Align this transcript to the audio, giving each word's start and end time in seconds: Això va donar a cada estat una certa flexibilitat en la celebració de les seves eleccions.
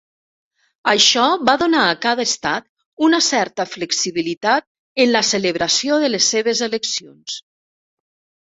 Això 0.93 1.25
va 1.49 1.53
donar 1.63 1.83
a 1.89 1.97
cada 2.05 2.25
estat 2.29 2.65
una 3.09 3.19
certa 3.27 3.67
flexibilitat 3.75 4.67
en 5.05 5.13
la 5.19 5.23
celebració 5.35 6.01
de 6.07 6.13
les 6.17 6.33
seves 6.35 6.67
eleccions. 6.73 7.39